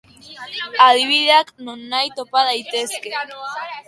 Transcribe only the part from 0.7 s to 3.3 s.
Adibideak nonnahi topa daitezke.